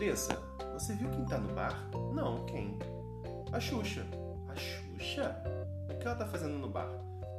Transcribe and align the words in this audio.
Andressa, 0.00 0.32
você 0.72 0.94
viu 0.94 1.10
quem 1.10 1.26
tá 1.26 1.36
no 1.36 1.52
bar? 1.52 1.78
Não, 2.14 2.46
quem? 2.46 2.78
A 3.52 3.60
Xuxa. 3.60 4.06
A 4.48 4.56
Xuxa? 4.56 5.36
O 5.90 5.98
que 5.98 6.06
ela 6.06 6.16
tá 6.16 6.26
fazendo 6.26 6.58
no 6.58 6.70
bar? 6.70 6.88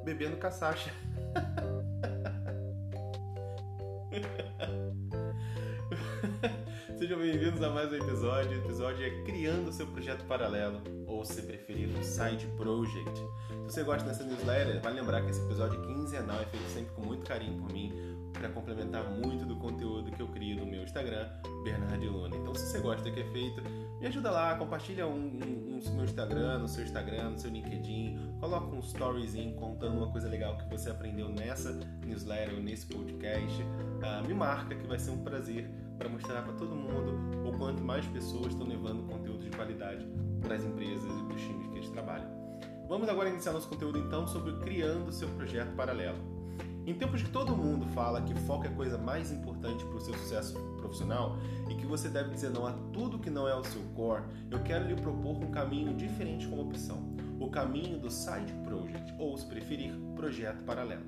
Bebendo 0.05 0.37
caçacha. 0.37 0.91
Sejam 6.99 7.17
bem-vindos 7.17 7.63
a 7.63 7.71
mais 7.71 7.91
um 7.91 7.95
episódio. 7.95 8.51
O 8.51 8.63
episódio 8.63 9.07
é 9.07 9.23
Criando 9.23 9.71
seu 9.71 9.87
projeto 9.87 10.23
paralelo, 10.25 10.83
ou 11.07 11.25
se 11.25 11.41
preferir, 11.41 11.89
um 11.89 12.03
side 12.03 12.45
project. 12.57 13.19
Se 13.65 13.73
você 13.73 13.83
gosta 13.83 14.07
dessa 14.07 14.23
newsletter, 14.23 14.79
vai 14.83 14.93
lembrar 14.93 15.23
que 15.23 15.31
esse 15.31 15.41
episódio 15.41 15.81
quinzenal 15.81 16.39
é 16.39 16.45
feito 16.45 16.69
sempre 16.69 16.93
com 16.93 17.01
muito 17.01 17.25
carinho 17.25 17.59
por 17.59 17.73
mim, 17.73 17.91
para 18.33 18.49
complementar 18.49 19.03
muito 19.09 19.45
do 19.45 19.55
conteúdo 19.55 20.11
que 20.11 20.21
eu 20.21 20.27
crio 20.27 20.57
no 20.57 20.65
meu 20.65 20.83
Instagram, 20.83 21.27
Bernardo 21.63 22.11
Luna. 22.11 22.35
Então, 22.35 22.53
se 22.55 22.65
você 22.65 22.79
gosta 22.79 23.03
do 23.03 23.13
que 23.13 23.21
é 23.21 23.31
feito, 23.31 23.61
me 23.99 24.07
ajuda 24.07 24.31
lá, 24.31 24.55
compartilha 24.55 25.05
um, 25.05 25.11
um, 25.11 25.79
um 25.85 25.95
meu 25.95 26.05
Instagram, 26.05 26.59
no 26.59 26.67
seu 26.67 26.83
Instagram, 26.83 27.31
no 27.31 27.37
seu 27.37 27.51
LinkedIn, 27.51 28.37
coloca 28.39 28.75
um 28.75 28.79
storyzinho 28.79 29.55
contando 29.55 29.97
uma 29.97 30.11
coisa 30.11 30.27
legal 30.27 30.57
que 30.57 30.69
você 30.69 30.89
aprendeu 30.89 31.29
nessa 31.29 31.71
newsletter 32.05 32.55
ou 32.55 32.61
nesse 32.61 32.85
podcast. 32.87 33.61
Uh, 33.61 34.27
me 34.27 34.33
marca 34.33 34.75
que 34.75 34.87
vai 34.87 34.97
ser 34.97 35.11
um 35.11 35.23
prazer 35.23 35.69
para 35.97 36.09
mostrar 36.09 36.41
para 36.41 36.53
todo 36.53 36.75
mundo 36.75 37.47
o 37.47 37.57
quanto 37.57 37.83
mais 37.83 38.05
pessoas 38.07 38.47
estão 38.47 38.65
levando 38.65 39.03
conteúdo 39.07 39.43
de 39.43 39.51
qualidade 39.55 40.05
para 40.41 40.55
as 40.55 40.63
empresas 40.63 41.11
e 41.11 41.23
para 41.23 41.35
os 41.35 41.41
times 41.41 41.67
que 41.67 41.77
eles 41.77 41.89
trabalham. 41.89 42.41
Vamos 42.87 43.07
agora 43.07 43.29
iniciar 43.29 43.53
nosso 43.53 43.69
conteúdo 43.69 43.99
então 43.99 44.27
sobre 44.27 44.53
criando 44.57 45.11
seu 45.11 45.29
projeto 45.29 45.73
paralelo. 45.75 46.40
Em 46.85 46.95
tempos 46.95 47.21
que 47.21 47.29
todo 47.29 47.55
mundo 47.55 47.85
fala 47.87 48.21
que 48.23 48.33
foco 48.41 48.65
é 48.65 48.67
a 48.67 48.71
coisa 48.71 48.97
mais 48.97 49.31
importante 49.31 49.85
para 49.85 49.97
o 49.97 50.01
seu 50.01 50.15
sucesso 50.15 50.59
profissional 50.77 51.37
e 51.69 51.75
que 51.75 51.85
você 51.85 52.09
deve 52.09 52.31
dizer 52.31 52.49
não 52.49 52.65
a 52.65 52.73
tudo 52.91 53.19
que 53.19 53.29
não 53.29 53.47
é 53.47 53.55
o 53.55 53.63
seu 53.63 53.81
core, 53.95 54.23
eu 54.49 54.59
quero 54.63 54.87
lhe 54.87 54.95
propor 54.95 55.37
um 55.37 55.51
caminho 55.51 55.93
diferente 55.95 56.47
como 56.47 56.63
opção: 56.63 57.15
o 57.39 57.49
caminho 57.51 57.99
do 57.99 58.09
Side 58.09 58.51
Project, 58.63 59.13
ou, 59.19 59.37
se 59.37 59.45
preferir, 59.45 59.93
projeto 60.15 60.63
paralelo. 60.63 61.05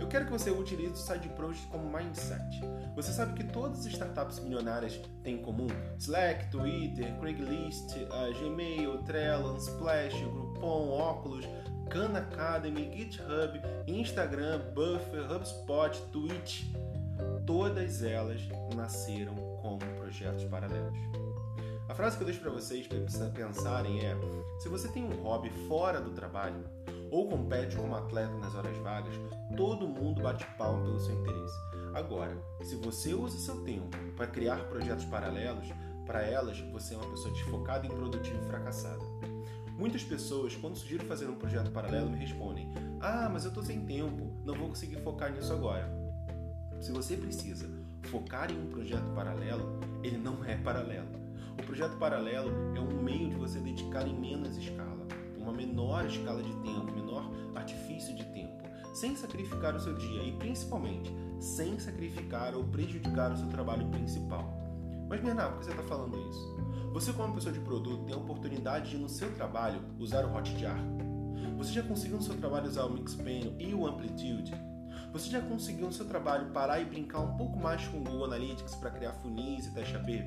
Eu 0.00 0.08
quero 0.08 0.24
que 0.26 0.32
você 0.32 0.50
utilize 0.50 0.92
o 0.92 0.96
Side 0.96 1.28
Project 1.30 1.68
como 1.68 1.88
mindset. 1.88 2.60
Você 2.96 3.12
sabe 3.12 3.34
que 3.34 3.44
todas 3.44 3.86
as 3.86 3.86
startups 3.86 4.40
milionárias 4.40 5.00
têm 5.22 5.36
em 5.36 5.42
comum 5.42 5.68
Slack, 5.98 6.50
Twitter, 6.50 7.16
Craigslist, 7.20 7.92
uh, 7.92 8.34
Gmail, 8.40 8.98
Trello, 9.04 9.56
Splash, 9.56 10.20
Groupon, 10.20 10.90
Oculus, 11.00 11.46
Khan 11.90 12.16
Academy, 12.16 12.90
GitHub, 12.94 13.60
Instagram, 13.86 14.60
Buffer, 14.74 15.30
HubSpot, 15.30 16.00
Twitch, 16.12 16.64
todas 17.46 18.02
elas 18.02 18.40
nasceram 18.74 19.34
como 19.60 19.78
projetos 19.98 20.44
paralelos. 20.44 20.98
A 21.88 21.94
frase 21.94 22.16
que 22.16 22.22
eu 22.22 22.26
deixo 22.26 22.40
para 22.40 22.50
vocês 22.50 22.88
pensarem 23.34 24.00
é: 24.00 24.16
se 24.58 24.68
você 24.68 24.88
tem 24.88 25.04
um 25.04 25.22
hobby 25.22 25.50
fora 25.68 26.00
do 26.00 26.10
trabalho 26.10 26.64
ou 27.10 27.28
compete 27.28 27.76
como 27.76 27.94
atleta 27.94 28.32
nas 28.38 28.54
horas 28.54 28.76
vagas, 28.78 29.14
todo 29.56 29.86
mundo 29.86 30.22
bate 30.22 30.44
palmo 30.56 30.84
pelo 30.84 30.98
seu 30.98 31.14
interesse. 31.14 31.54
Agora, 31.94 32.36
se 32.62 32.74
você 32.76 33.14
usa 33.14 33.38
seu 33.38 33.62
tempo 33.62 33.96
para 34.16 34.26
criar 34.26 34.64
projetos 34.64 35.04
paralelos, 35.04 35.68
para 36.06 36.22
elas 36.22 36.58
você 36.72 36.94
é 36.94 36.96
uma 36.96 37.10
pessoa 37.10 37.32
desfocada, 37.32 37.86
improdutiva 37.86 38.42
e 38.42 38.48
fracassada. 38.48 39.04
Muitas 39.76 40.04
pessoas, 40.04 40.54
quando 40.54 40.76
sugiro 40.76 41.04
fazer 41.04 41.28
um 41.28 41.34
projeto 41.34 41.70
paralelo, 41.72 42.08
me 42.08 42.18
respondem: 42.18 42.72
Ah, 43.00 43.28
mas 43.32 43.44
eu 43.44 43.48
estou 43.48 43.62
sem 43.62 43.84
tempo, 43.84 44.32
não 44.44 44.54
vou 44.54 44.68
conseguir 44.68 44.96
focar 45.02 45.32
nisso 45.32 45.52
agora. 45.52 45.92
Se 46.80 46.92
você 46.92 47.16
precisa 47.16 47.68
focar 48.02 48.52
em 48.52 48.60
um 48.60 48.68
projeto 48.68 49.10
paralelo, 49.14 49.80
ele 50.02 50.16
não 50.16 50.44
é 50.44 50.56
paralelo. 50.56 51.08
O 51.58 51.62
projeto 51.64 51.96
paralelo 51.96 52.50
é 52.76 52.80
um 52.80 53.02
meio 53.02 53.30
de 53.30 53.36
você 53.36 53.58
dedicar 53.58 54.06
em 54.06 54.14
menos 54.14 54.56
escala, 54.56 55.06
uma 55.36 55.52
menor 55.52 56.06
escala 56.06 56.42
de 56.42 56.52
tempo, 56.56 56.92
menor 56.92 57.28
artifício 57.54 58.14
de 58.14 58.24
tempo, 58.26 58.62
sem 58.94 59.16
sacrificar 59.16 59.74
o 59.74 59.80
seu 59.80 59.94
dia 59.94 60.22
e 60.22 60.32
principalmente 60.32 61.12
sem 61.40 61.78
sacrificar 61.78 62.54
ou 62.54 62.64
prejudicar 62.64 63.32
o 63.32 63.36
seu 63.36 63.48
trabalho 63.48 63.88
principal. 63.88 64.63
Mas 65.08 65.20
Bernardo, 65.20 65.52
por 65.52 65.58
que 65.60 65.64
você 65.66 65.70
está 65.70 65.82
falando 65.82 66.18
isso? 66.30 66.56
Você, 66.92 67.12
como 67.12 67.34
pessoa 67.34 67.52
de 67.52 67.60
produto, 67.60 68.04
tem 68.04 68.14
a 68.14 68.18
oportunidade 68.18 68.90
de, 68.90 68.96
no 68.96 69.08
seu 69.08 69.34
trabalho, 69.34 69.80
usar 69.98 70.24
o 70.24 70.34
Hotjar. 70.34 70.78
Você 71.56 71.72
já 71.72 71.82
conseguiu 71.82 72.16
no 72.16 72.22
seu 72.22 72.36
trabalho 72.36 72.68
usar 72.68 72.84
o 72.84 72.92
Mixpanel 72.92 73.54
e 73.58 73.74
o 73.74 73.86
Amplitude? 73.86 74.54
Você 75.12 75.30
já 75.30 75.40
conseguiu 75.40 75.86
no 75.86 75.92
seu 75.92 76.06
trabalho 76.06 76.50
parar 76.50 76.80
e 76.80 76.84
brincar 76.84 77.20
um 77.20 77.36
pouco 77.36 77.58
mais 77.58 77.86
com 77.86 77.98
o 77.98 78.00
Google 78.00 78.24
Analytics 78.24 78.74
para 78.76 78.90
criar 78.90 79.12
funis 79.12 79.66
e 79.66 79.70
teste 79.70 79.94
AB? 79.94 80.24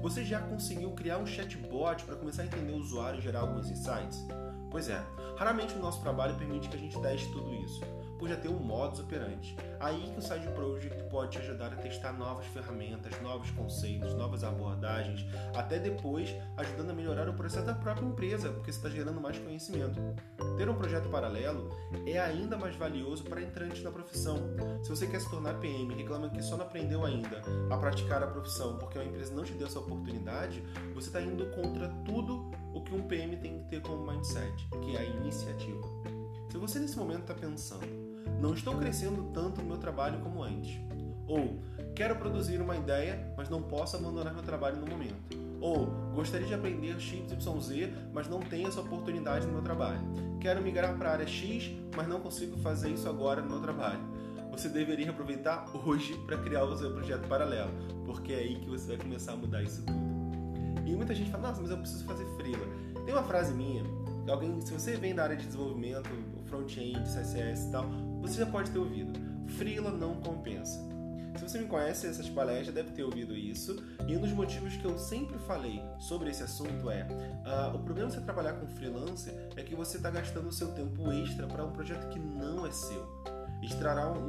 Você 0.00 0.24
já 0.24 0.40
conseguiu 0.40 0.90
criar 0.92 1.18
um 1.18 1.26
chatbot 1.26 2.04
para 2.04 2.16
começar 2.16 2.42
a 2.42 2.46
entender 2.46 2.72
o 2.72 2.78
usuário 2.78 3.18
e 3.18 3.22
gerar 3.22 3.40
alguns 3.40 3.70
insights? 3.70 4.26
Pois 4.70 4.88
é, 4.88 5.02
raramente 5.36 5.74
o 5.74 5.78
nosso 5.80 6.00
trabalho 6.00 6.34
permite 6.36 6.68
que 6.68 6.76
a 6.76 6.80
gente 6.80 6.98
teste 7.00 7.30
tudo 7.32 7.52
isso 7.54 7.80
por 8.22 8.28
já 8.28 8.36
ter 8.36 8.46
um 8.46 8.60
modus 8.60 9.00
operandi. 9.00 9.56
Aí 9.80 10.12
que 10.12 10.20
o 10.20 10.22
Side 10.22 10.46
Project 10.54 11.02
pode 11.10 11.32
te 11.32 11.38
ajudar 11.38 11.72
a 11.72 11.76
testar 11.76 12.12
novas 12.12 12.46
ferramentas, 12.46 13.20
novos 13.20 13.50
conceitos, 13.50 14.14
novas 14.14 14.44
abordagens, 14.44 15.26
até 15.56 15.76
depois 15.76 16.32
ajudando 16.56 16.90
a 16.90 16.94
melhorar 16.94 17.28
o 17.28 17.34
processo 17.34 17.66
da 17.66 17.74
própria 17.74 18.06
empresa, 18.06 18.52
porque 18.52 18.70
você 18.70 18.78
está 18.78 18.88
gerando 18.88 19.20
mais 19.20 19.36
conhecimento. 19.40 20.00
Ter 20.56 20.68
um 20.68 20.74
projeto 20.76 21.08
paralelo 21.08 21.68
é 22.06 22.16
ainda 22.20 22.56
mais 22.56 22.76
valioso 22.76 23.24
para 23.24 23.42
entrantes 23.42 23.82
na 23.82 23.90
profissão. 23.90 24.36
Se 24.84 24.90
você 24.90 25.08
quer 25.08 25.20
se 25.20 25.28
tornar 25.28 25.58
PM 25.58 25.92
e 25.92 25.96
reclama 25.96 26.30
que 26.30 26.40
só 26.42 26.56
não 26.56 26.64
aprendeu 26.64 27.04
ainda 27.04 27.42
a 27.70 27.76
praticar 27.76 28.22
a 28.22 28.28
profissão 28.28 28.78
porque 28.78 29.00
a 29.00 29.04
empresa 29.04 29.34
não 29.34 29.42
te 29.42 29.54
deu 29.54 29.66
essa 29.66 29.80
oportunidade, 29.80 30.62
você 30.94 31.08
está 31.08 31.20
indo 31.20 31.44
contra 31.46 31.88
tudo 32.04 32.52
o 32.72 32.80
que 32.82 32.94
um 32.94 33.02
PM 33.02 33.36
tem 33.38 33.58
que 33.58 33.64
ter 33.64 33.82
como 33.82 34.06
mindset, 34.06 34.68
que 34.80 34.94
é 34.94 35.00
a 35.00 35.04
iniciativa. 35.04 35.88
Se 36.52 36.58
você 36.58 36.78
nesse 36.78 36.98
momento 36.98 37.22
está 37.22 37.32
pensando, 37.32 38.01
não 38.40 38.54
estou 38.54 38.76
crescendo 38.76 39.30
tanto 39.32 39.60
no 39.60 39.68
meu 39.68 39.78
trabalho 39.78 40.20
como 40.20 40.42
antes. 40.42 40.80
Ou 41.26 41.62
quero 41.94 42.16
produzir 42.16 42.60
uma 42.60 42.76
ideia, 42.76 43.32
mas 43.36 43.48
não 43.48 43.62
posso 43.62 43.96
abandonar 43.96 44.34
meu 44.34 44.42
trabalho 44.42 44.78
no 44.78 44.86
momento. 44.86 45.14
Ou 45.60 45.86
gostaria 46.14 46.46
de 46.46 46.54
aprender 46.54 46.98
XYZ, 46.98 47.90
mas 48.12 48.28
não 48.28 48.40
tenho 48.40 48.68
essa 48.68 48.80
oportunidade 48.80 49.46
no 49.46 49.52
meu 49.52 49.62
trabalho. 49.62 50.00
Quero 50.40 50.60
migrar 50.60 50.98
para 50.98 51.10
a 51.10 51.12
área 51.12 51.26
X, 51.26 51.70
mas 51.94 52.08
não 52.08 52.20
consigo 52.20 52.56
fazer 52.58 52.90
isso 52.90 53.08
agora 53.08 53.40
no 53.40 53.48
meu 53.48 53.60
trabalho. 53.60 54.00
Você 54.50 54.68
deveria 54.68 55.10
aproveitar 55.10 55.64
hoje 55.86 56.18
para 56.26 56.36
criar 56.38 56.64
o 56.64 56.76
seu 56.76 56.92
projeto 56.92 57.28
paralelo, 57.28 57.70
porque 58.04 58.32
é 58.32 58.38
aí 58.38 58.56
que 58.56 58.68
você 58.68 58.88
vai 58.88 58.96
começar 58.98 59.32
a 59.32 59.36
mudar 59.36 59.62
isso 59.62 59.82
tudo. 59.86 60.02
E 60.84 60.96
muita 60.96 61.14
gente 61.14 61.30
fala: 61.30 61.48
"Nossa, 61.48 61.62
mas 61.62 61.70
eu 61.70 61.78
preciso 61.78 62.04
fazer 62.04 62.26
freela". 62.36 62.66
Tem 63.06 63.14
uma 63.14 63.22
frase 63.22 63.54
minha, 63.54 63.84
alguém, 64.28 64.60
se 64.60 64.72
você 64.72 64.96
vem 64.96 65.14
da 65.14 65.22
área 65.22 65.36
de 65.36 65.46
desenvolvimento, 65.46 66.10
front-end, 66.46 67.00
CSS 67.02 67.68
e 67.68 67.72
tal, 67.72 67.86
você 68.22 68.38
já 68.38 68.46
pode 68.46 68.70
ter 68.70 68.78
ouvido. 68.78 69.12
Freela 69.58 69.90
não 69.90 70.14
compensa. 70.14 70.80
Se 71.36 71.42
você 71.42 71.58
me 71.58 71.66
conhece, 71.66 72.06
essas 72.06 72.28
palestras 72.28 72.74
deve 72.74 72.90
ter 72.90 73.02
ouvido 73.02 73.34
isso. 73.34 73.82
E 74.06 74.16
um 74.16 74.20
dos 74.20 74.32
motivos 74.32 74.76
que 74.76 74.84
eu 74.84 74.98
sempre 74.98 75.38
falei 75.40 75.82
sobre 75.98 76.30
esse 76.30 76.42
assunto 76.42 76.90
é: 76.90 77.06
uh, 77.44 77.74
o 77.74 77.80
problema 77.80 78.08
de 78.08 78.16
você 78.16 78.20
trabalhar 78.20 78.54
com 78.54 78.66
freelancer 78.68 79.34
é 79.56 79.62
que 79.62 79.74
você 79.74 79.96
está 79.96 80.10
gastando 80.10 80.48
o 80.48 80.52
seu 80.52 80.72
tempo 80.72 81.10
extra 81.10 81.46
para 81.46 81.64
um 81.64 81.72
projeto 81.72 82.08
que 82.10 82.18
não 82.18 82.66
é 82.66 82.70
seu. 82.70 83.02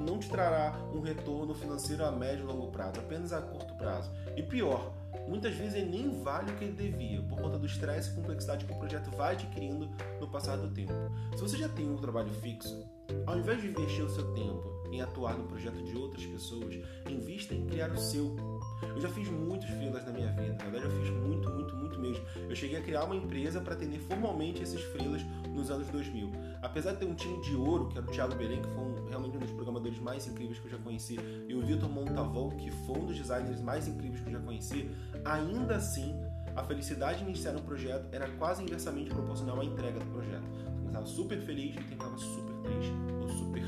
Não 0.05 0.19
te 0.19 0.29
trará 0.29 0.73
um 0.93 1.01
retorno 1.01 1.55
financeiro 1.55 2.05
a 2.05 2.11
médio 2.11 2.43
e 2.43 2.47
longo 2.47 2.71
prazo, 2.71 2.99
apenas 2.99 3.33
a 3.33 3.41
curto 3.41 3.73
prazo. 3.75 4.11
E 4.37 4.43
pior, 4.43 4.93
muitas 5.27 5.55
vezes 5.55 5.73
ele 5.73 5.89
nem 5.89 6.21
vale 6.21 6.51
o 6.51 6.55
que 6.55 6.65
ele 6.65 6.73
devia, 6.73 7.21
por 7.23 7.41
conta 7.41 7.57
do 7.57 7.65
estresse 7.65 8.11
e 8.11 8.13
complexidade 8.13 8.65
que 8.65 8.71
o 8.71 8.77
projeto 8.77 9.09
vai 9.17 9.33
adquirindo 9.33 9.89
no 10.19 10.27
passar 10.27 10.55
do 10.57 10.69
tempo. 10.69 10.93
Se 11.35 11.41
você 11.41 11.57
já 11.57 11.67
tem 11.67 11.89
um 11.89 11.97
trabalho 11.97 12.31
fixo, 12.41 12.85
ao 13.25 13.37
invés 13.37 13.61
de 13.61 13.67
investir 13.67 14.03
o 14.03 14.09
seu 14.09 14.33
tempo 14.33 14.73
em 14.93 15.01
atuar 15.01 15.35
no 15.35 15.45
projeto 15.45 15.81
de 15.83 15.97
outras 15.97 16.23
pessoas, 16.25 16.75
invista 17.09 17.55
em 17.55 17.65
criar 17.65 17.91
o 17.91 17.97
seu. 17.97 18.35
Eu 18.83 19.01
já 19.01 19.09
fiz 19.09 19.27
muitos 19.27 19.67
freelas 19.69 20.05
na 20.05 20.11
minha 20.11 20.31
vida, 20.31 20.53
na 20.53 20.69
verdade 20.69 20.85
eu 20.85 21.01
fiz 21.01 21.09
muito, 21.09 21.49
muito, 21.49 21.75
muito 21.75 21.99
mesmo. 21.99 22.23
Eu 22.47 22.55
cheguei 22.55 22.77
a 22.77 22.81
criar 22.81 23.05
uma 23.05 23.15
empresa 23.15 23.59
para 23.59 23.73
atender 23.73 23.99
formalmente 23.99 24.61
esses 24.61 24.81
freelas 24.81 25.23
nos 25.49 25.71
anos 25.71 25.87
2000. 25.87 26.31
Apesar 26.61 26.91
de 26.91 26.99
ter 26.99 27.05
um 27.05 27.15
time 27.15 27.41
de 27.41 27.55
ouro, 27.55 27.89
que 27.89 27.97
era 27.97 28.05
o 28.05 28.11
Thiago 28.11 28.35
Belém, 28.35 28.61
que 28.61 28.69
foi 28.69 28.83
um, 28.83 29.05
realmente 29.09 29.35
um 29.35 29.39
dos 29.39 29.51
programadores 29.51 29.99
mais 29.99 30.27
incríveis 30.27 30.59
que 30.59 30.67
eu 30.67 30.71
já 30.71 30.77
conheci, 30.77 31.17
e 31.47 31.55
o 31.55 31.61
Vitor 31.65 31.89
Montavon, 31.89 32.51
que 32.51 32.69
foi 32.69 32.99
um 32.99 33.05
dos 33.05 33.17
designers 33.17 33.61
mais 33.61 33.87
incríveis 33.87 34.21
que 34.21 34.27
eu 34.27 34.33
já 34.33 34.39
conheci, 34.39 34.91
ainda 35.25 35.75
assim 35.75 36.15
a 36.55 36.63
felicidade 36.63 37.19
de 37.19 37.25
iniciar 37.25 37.55
um 37.55 37.63
projeto 37.63 38.07
era 38.11 38.29
quase 38.37 38.61
inversamente 38.61 39.09
proporcional 39.09 39.59
à 39.59 39.65
entrega 39.65 39.99
do 39.99 40.05
projeto. 40.11 40.43
Você 40.53 40.63
começava 40.63 41.05
super 41.07 41.41
feliz 41.41 41.75
e 41.75 41.83
terminava 41.83 42.17
super 42.17 42.52
triste 42.63 42.93
ou 43.21 43.27
super 43.29 43.63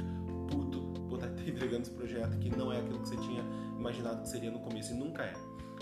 puto 0.49 0.79
por 1.09 1.19
estar 1.19 1.29
entregando 1.47 1.83
esse 1.83 1.91
projeto 1.91 2.37
que 2.39 2.55
não 2.55 2.71
é 2.71 2.79
aquilo 2.79 2.99
que 2.99 3.09
você 3.09 3.17
tinha 3.17 3.43
imaginado 3.77 4.21
que 4.23 4.29
seria 4.29 4.51
no 4.51 4.59
começo 4.59 4.93
e 4.93 4.97
nunca 4.97 5.23
é. 5.23 5.33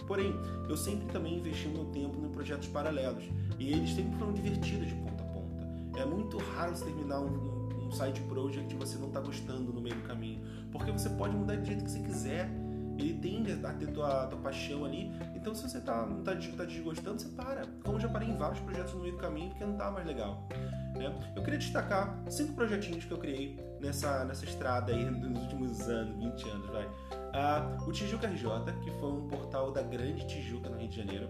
Porém, 0.07 0.35
eu 0.67 0.75
sempre 0.75 1.05
também 1.07 1.37
investi 1.37 1.67
meu 1.67 1.85
tempo 1.85 2.19
em 2.25 2.29
projetos 2.29 2.67
paralelos 2.67 3.23
e 3.57 3.71
eles 3.71 3.93
sempre 3.93 4.17
foram 4.17 4.33
divertidos 4.33 4.87
de 4.87 4.95
ponta 4.95 5.23
a 5.23 5.27
ponta. 5.27 5.99
É 5.99 6.05
muito 6.05 6.37
raro 6.37 6.75
você 6.75 6.85
terminar 6.85 7.21
um, 7.21 7.69
um, 7.85 7.91
side 7.91 8.19
project 8.21 8.73
e 8.73 8.77
você 8.77 8.97
não 8.97 9.07
está 9.07 9.21
gostando 9.21 9.71
no 9.71 9.79
meio 9.79 9.95
do 9.95 10.01
caminho, 10.01 10.41
porque 10.71 10.91
você 10.91 11.09
pode 11.11 11.35
mudar 11.35 11.55
do 11.55 11.65
jeito 11.65 11.83
que 11.85 11.91
você 11.91 11.99
quiser 11.99 12.49
ele 12.97 13.13
tende 13.19 13.51
a 13.51 13.73
ter 13.73 13.87
tua, 13.87 14.27
tua 14.27 14.39
paixão 14.39 14.85
ali. 14.85 15.11
Então, 15.35 15.53
se 15.53 15.67
você 15.67 15.79
tá, 15.79 16.05
não 16.05 16.23
tá, 16.23 16.33
tá 16.35 16.65
desgostando, 16.65 17.21
você 17.21 17.29
para. 17.29 17.65
Como 17.83 17.97
eu 17.97 17.99
já 17.99 18.07
parei 18.07 18.29
em 18.29 18.37
vários 18.37 18.59
projetos 18.59 18.93
no 18.93 19.01
meio 19.01 19.13
do 19.13 19.19
caminho 19.19 19.49
porque 19.49 19.65
não 19.65 19.75
tá 19.75 19.91
mais 19.91 20.05
legal. 20.05 20.47
Né? 20.95 21.13
Eu 21.35 21.43
queria 21.43 21.59
destacar 21.59 22.17
cinco 22.29 22.53
projetinhos 22.53 23.05
que 23.05 23.11
eu 23.11 23.17
criei 23.17 23.59
nessa, 23.81 24.23
nessa 24.25 24.45
estrada 24.45 24.91
aí 24.91 25.03
nos 25.05 25.41
últimos 25.41 25.81
anos, 25.89 26.15
20 26.17 26.49
anos, 26.49 26.69
vai. 26.69 26.85
Uh, 26.85 27.89
o 27.89 27.91
Tijuca 27.91 28.27
RJ, 28.27 28.47
que 28.83 28.91
foi 28.99 29.11
um 29.11 29.27
portal 29.27 29.71
da 29.71 29.81
Grande 29.81 30.25
Tijuca 30.27 30.69
no 30.69 30.77
Rio 30.77 30.89
de 30.89 30.95
Janeiro. 30.95 31.29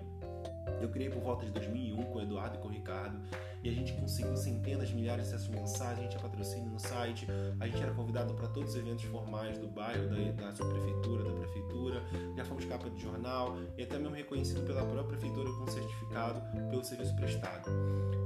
Eu 0.83 0.89
criei 0.89 1.09
por 1.09 1.21
volta 1.21 1.45
de 1.45 1.51
2001 1.53 2.03
com 2.03 2.19
o 2.19 2.21
Eduardo 2.21 2.57
e 2.57 2.59
com 2.59 2.68
o 2.68 2.71
Ricardo 2.71 3.18
e 3.63 3.69
a 3.69 3.71
gente 3.71 3.94
conseguiu 3.94 4.35
centenas, 4.35 4.91
milhares 4.91 5.30
de 5.30 5.33
acessos 5.33 5.47
mensais, 5.47 5.97
a 5.97 6.01
gente 6.01 6.09
tinha 6.12 6.21
patrocínio 6.21 6.69
no 6.69 6.77
site, 6.77 7.25
a 7.57 7.65
gente 7.65 7.81
era 7.81 7.94
convidado 7.94 8.33
para 8.33 8.50
todos 8.50 8.71
os 8.71 8.75
eventos 8.75 9.06
formais 9.06 9.57
do 9.57 9.69
bairro, 9.69 10.09
da, 10.09 10.47
da 10.47 10.53
subprefeitura, 10.53 11.24
da 11.24 11.31
prefeitura, 11.31 12.03
já 12.35 12.44
fomos 12.44 12.65
capa 12.65 12.89
de 12.89 13.01
jornal 13.01 13.56
e 13.77 13.83
até 13.83 13.97
mesmo 13.97 14.13
reconhecido 14.13 14.65
pela 14.65 14.81
própria 14.83 15.18
prefeitura 15.18 15.50
com 15.53 15.68
certificado 15.68 16.41
pelo 16.69 16.83
serviço 16.83 17.15
prestado. 17.15 17.69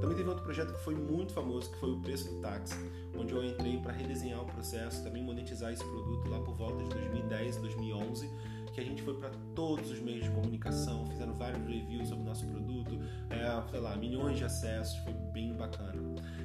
Também 0.00 0.16
teve 0.16 0.28
outro 0.28 0.42
projeto 0.42 0.72
que 0.72 0.80
foi 0.80 0.96
muito 0.96 1.32
famoso, 1.32 1.70
que 1.70 1.78
foi 1.78 1.92
o 1.92 2.00
Preço 2.00 2.28
do 2.28 2.40
Táxi, 2.40 2.74
onde 3.16 3.32
eu 3.32 3.44
entrei 3.44 3.78
para 3.78 3.92
redesenhar 3.92 4.42
o 4.42 4.46
processo, 4.46 5.04
também 5.04 5.22
monetizar 5.22 5.72
esse 5.72 5.84
produto 5.84 6.28
lá 6.28 6.40
por 6.40 6.56
volta 6.56 6.82
de 6.82 6.90
2010, 6.90 7.58
2011 7.58 8.57
que 8.78 8.84
a 8.84 8.86
gente 8.86 9.02
foi 9.02 9.14
para 9.14 9.30
todos 9.56 9.90
os 9.90 9.98
meios 9.98 10.22
de 10.24 10.30
comunicação, 10.30 11.04
fizeram 11.06 11.34
vários 11.34 11.66
reviews 11.66 12.08
sobre 12.08 12.22
o 12.22 12.26
nosso 12.26 12.46
produto, 12.46 12.96
é, 13.28 13.70
sei 13.70 13.80
lá, 13.80 13.96
milhões 13.96 14.38
de 14.38 14.44
acessos, 14.44 14.96
foi 14.98 15.12
bem 15.32 15.52
bacana. 15.52 16.00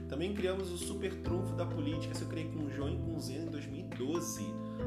Também 0.09 0.33
criamos 0.33 0.71
o 0.71 0.77
Super 0.77 1.13
Trunfo 1.21 1.55
da 1.55 1.65
Política, 1.65 2.11
isso 2.13 2.23
eu 2.23 2.27
criei 2.27 2.49
com 2.49 2.63
o 2.63 2.71
João 2.71 2.89
e 2.89 2.97
com 2.97 3.15
o 3.15 3.19
Zeno 3.19 3.47
em 3.47 3.51
2012, 3.51 4.43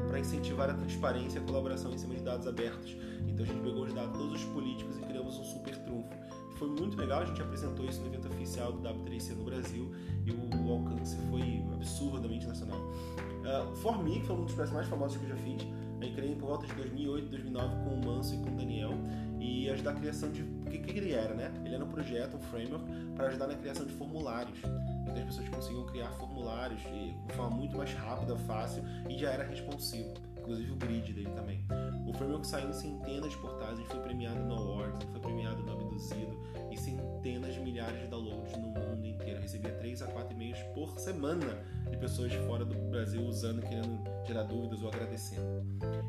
para 0.09 0.19
incentivar 0.19 0.69
a 0.69 0.73
transparência 0.73 1.39
e 1.39 1.41
a 1.41 1.45
colaboração 1.45 1.93
em 1.93 1.97
cima 1.97 2.15
de 2.15 2.21
dados 2.21 2.45
abertos. 2.47 2.97
Então 3.25 3.45
a 3.45 3.47
gente 3.47 3.61
pegou 3.61 3.83
os 3.83 3.93
dados 3.93 4.11
de 4.11 4.17
todos 4.17 4.43
os 4.43 4.45
políticos 4.49 4.97
e 4.97 5.01
criamos 5.01 5.39
um 5.39 5.43
Super 5.43 5.77
Trunfo. 5.77 6.09
Foi 6.57 6.67
muito 6.67 6.97
legal, 6.97 7.21
a 7.21 7.25
gente 7.25 7.41
apresentou 7.41 7.85
isso 7.85 8.01
no 8.01 8.07
evento 8.07 8.27
oficial 8.27 8.73
do 8.73 8.81
W3C 8.81 9.35
no 9.35 9.45
Brasil 9.45 9.93
e 10.25 10.31
o, 10.31 10.71
alcance 10.71 11.15
foi 11.29 11.63
absurdamente 11.71 12.45
nacional. 12.45 12.79
Uh, 12.79 13.73
For 13.77 14.03
Me, 14.03 14.19
que 14.19 14.25
foi 14.25 14.35
um 14.35 14.43
dos 14.43 14.53
projetos 14.53 14.73
mais 14.73 14.87
famosos 14.87 15.17
que 15.17 15.23
eu 15.23 15.29
já 15.29 15.35
fiz, 15.37 15.65
eu 16.01 16.13
criei 16.13 16.35
por 16.35 16.47
volta 16.47 16.67
de 16.67 16.73
2008, 16.73 17.29
2009 17.29 17.75
com 17.83 17.89
o 17.89 18.05
Manso 18.05 18.35
e 18.35 18.37
com 18.37 18.49
o 18.49 18.55
Daniel 18.55 18.91
e 19.39 19.69
ajudar 19.69 19.91
a 19.91 19.95
criação 19.95 20.31
de. 20.31 20.41
O 20.41 20.69
que, 20.69 20.79
que 20.79 20.97
ele 20.97 21.13
era, 21.13 21.33
né? 21.33 21.51
Ele 21.65 21.75
era 21.75 21.83
um 21.83 21.89
projeto, 21.89 22.37
um 22.37 22.41
framework, 22.41 22.85
para 23.15 23.27
ajudar 23.27 23.47
na 23.47 23.55
criação 23.55 23.85
de 23.85 23.93
formulários. 23.93 24.59
Então 25.03 25.15
as 25.15 25.23
pessoas 25.23 25.49
conseguiam 25.49 25.85
criar 25.85 26.09
formulários 26.11 26.81
de 26.81 27.33
forma 27.33 27.55
muito 27.55 27.77
mais 27.77 27.93
rápida, 27.93 28.35
fácil 28.35 28.83
e 29.09 29.17
já 29.17 29.31
era 29.31 29.43
responsivo. 29.43 30.13
Inclusive 30.39 30.71
o 30.71 30.75
grid 30.75 31.13
dele 31.13 31.29
também. 31.31 31.65
O 32.07 32.13
framework 32.13 32.47
saiu 32.47 32.69
em 32.69 32.73
centenas 32.73 33.31
de 33.31 33.37
portais, 33.37 33.77
ele 33.77 33.87
foi 33.87 33.99
premiado 33.99 34.39
no 34.39 34.55
Awards, 34.55 35.05
foi 35.11 35.19
premiado 35.19 35.61
no 35.61 35.73
Abduzido 35.73 36.39
e 36.71 36.77
centenas 36.77 37.53
de 37.53 37.59
milhares 37.59 37.99
de 37.99 38.07
downloads 38.07 38.53
no 38.53 38.69
mundo 38.69 39.05
inteiro. 39.05 39.37
Eu 39.37 39.41
recebia 39.41 39.73
3 39.73 40.01
a 40.03 40.07
4 40.07 40.33
e-mails 40.33 40.57
por 40.73 40.97
semana 40.99 41.65
de 41.91 41.97
pessoas 41.97 42.33
fora 42.33 42.63
do 42.63 42.75
Brasil 42.89 43.21
usando, 43.21 43.61
querendo 43.61 44.01
tirar 44.25 44.43
dúvidas 44.43 44.81
ou 44.81 44.87
agradecendo. 44.87 45.65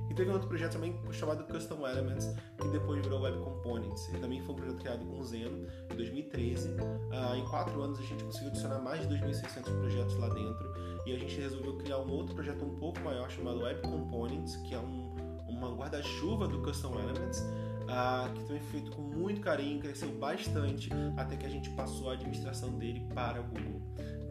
E 0.08 0.14
teve 0.14 0.30
um 0.30 0.34
outro 0.34 0.48
projeto 0.48 0.74
também 0.74 0.94
chamado 1.12 1.44
Custom 1.52 1.86
Elements, 1.86 2.32
que 2.56 2.68
depois 2.68 3.02
virou 3.02 3.20
Web 3.20 3.38
Components. 3.38 4.08
Ele 4.10 4.18
também 4.20 4.40
foi 4.42 4.54
um 4.54 4.58
projeto 4.58 4.78
criado 4.78 5.04
com 5.04 5.22
Zeno 5.24 5.66
em 5.90 5.96
2013. 5.96 6.76
Ah, 7.10 7.36
em 7.36 7.44
quatro 7.44 7.82
anos 7.82 7.98
a 7.98 8.02
gente 8.02 8.22
conseguiu 8.22 8.50
adicionar 8.50 8.78
mais 8.78 9.00
de 9.00 9.14
2.600 9.16 9.62
projetos 9.80 10.16
lá 10.16 10.28
dentro 10.28 10.72
e 11.06 11.12
a 11.12 11.18
gente 11.18 11.40
resolveu 11.40 11.76
criar 11.78 11.98
um 11.98 12.10
outro 12.12 12.34
projeto 12.34 12.64
um 12.64 12.76
pouco 12.76 13.00
maior 13.00 13.28
chamado 13.30 13.60
Web 13.60 13.80
Components, 13.82 14.56
que 14.58 14.74
é 14.74 14.78
um, 14.78 15.14
uma 15.48 15.74
guarda-chuva 15.74 16.46
do 16.46 16.62
Custom 16.62 16.98
Elements. 16.98 17.40
Uh, 17.88 18.30
que 18.34 18.44
também 18.44 18.60
foi 18.60 18.80
feito 18.80 18.90
com 18.90 19.00
muito 19.00 19.40
carinho, 19.40 19.80
cresceu 19.80 20.10
bastante 20.18 20.90
até 21.16 21.36
que 21.36 21.46
a 21.46 21.48
gente 21.48 21.70
passou 21.70 22.10
a 22.10 22.12
administração 22.12 22.70
dele 22.78 23.06
para 23.14 23.40
o 23.40 23.44
Google. 23.44 23.80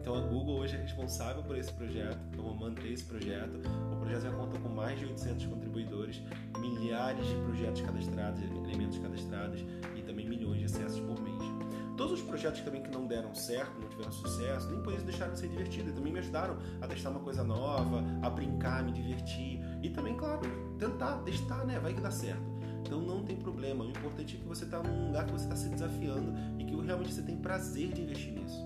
Então 0.00 0.14
a 0.14 0.20
Google 0.20 0.60
hoje 0.60 0.76
é 0.76 0.80
responsável 0.80 1.42
por 1.42 1.58
esse 1.58 1.72
projeto, 1.72 2.18
eu 2.36 2.42
vou 2.44 2.54
manter 2.54 2.92
esse 2.92 3.04
projeto. 3.04 3.60
O 3.92 3.96
projeto 3.96 4.22
já 4.22 4.30
conta 4.30 4.58
com 4.60 4.68
mais 4.68 4.98
de 4.98 5.06
800 5.06 5.46
contribuidores, 5.46 6.22
milhares 6.60 7.26
de 7.26 7.34
projetos 7.34 7.80
cadastrados, 7.82 8.40
elementos 8.42 8.98
cadastrados 8.98 9.64
e 9.96 10.02
também 10.02 10.28
milhões 10.28 10.60
de 10.60 10.64
acessos 10.66 11.00
por 11.00 11.20
mês. 11.20 11.57
Todos 11.98 12.20
os 12.20 12.24
projetos 12.24 12.60
também 12.60 12.80
que 12.80 12.90
não 12.92 13.08
deram 13.08 13.34
certo, 13.34 13.80
não 13.80 13.88
tiveram 13.88 14.12
sucesso, 14.12 14.70
nem 14.70 14.80
por 14.80 14.94
isso 14.94 15.04
deixaram 15.04 15.32
de 15.32 15.40
ser 15.40 15.48
divertidos, 15.48 15.92
também 15.92 16.12
me 16.12 16.20
ajudaram 16.20 16.56
a 16.80 16.86
testar 16.86 17.10
uma 17.10 17.18
coisa 17.18 17.42
nova, 17.42 18.04
a 18.22 18.30
brincar, 18.30 18.84
me 18.84 18.92
divertir 18.92 19.60
e 19.82 19.90
também, 19.90 20.16
claro, 20.16 20.42
tentar, 20.78 21.18
testar, 21.24 21.64
né? 21.66 21.80
Vai 21.80 21.92
que 21.92 22.00
dá 22.00 22.12
certo. 22.12 22.40
Então 22.86 23.00
não 23.02 23.24
tem 23.24 23.34
problema. 23.34 23.84
O 23.84 23.90
importante 23.90 24.36
é 24.36 24.38
que 24.38 24.46
você 24.46 24.64
está 24.64 24.80
num 24.80 25.08
lugar 25.08 25.26
que 25.26 25.32
você 25.32 25.44
está 25.44 25.56
se 25.56 25.68
desafiando 25.68 26.32
e 26.56 26.64
que 26.64 26.76
realmente 26.76 27.12
você 27.12 27.22
tem 27.22 27.36
prazer 27.36 27.92
de 27.92 28.00
investir 28.00 28.32
nisso. 28.32 28.64